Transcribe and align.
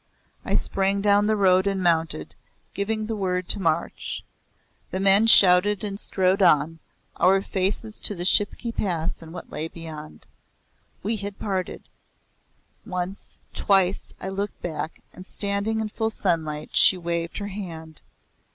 I 0.43 0.55
sprang 0.55 0.99
down 1.01 1.27
the 1.27 1.35
road 1.35 1.67
and 1.67 1.79
mounted, 1.79 2.33
giving 2.73 3.05
the 3.05 3.15
word 3.15 3.47
to 3.49 3.59
march. 3.61 4.23
The 4.89 4.99
men 4.99 5.27
shouted 5.27 5.83
and 5.83 5.99
strode 5.99 6.41
on 6.41 6.79
our 7.17 7.43
faces 7.43 7.99
to 7.99 8.15
the 8.15 8.25
Shipki 8.25 8.71
Pass 8.71 9.21
and 9.21 9.31
what 9.31 9.51
lay 9.51 9.67
beyond. 9.67 10.25
We 11.03 11.17
had 11.17 11.37
parted. 11.37 11.83
Once, 12.83 13.37
twice, 13.53 14.11
I 14.19 14.29
looked 14.29 14.59
back, 14.63 15.03
and 15.13 15.23
standing 15.23 15.79
in 15.79 15.89
full 15.89 16.09
sunlight, 16.09 16.75
she 16.75 16.97
waved 16.97 17.37
her 17.37 17.49
hand. 17.49 18.01